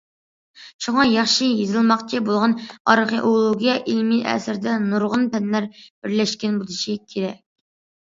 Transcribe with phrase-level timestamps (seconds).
[0.85, 7.43] شۇڭا ياخشى يېزىلماقچى بولغان ئارخېئولوگىيە ئىلمىي ئەسىرىدە نۇرغۇن پەنلەر بىرلەشكەن بولۇشى كېرەك.